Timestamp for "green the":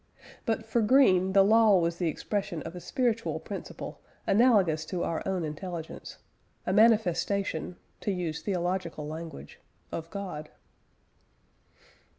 0.81-1.43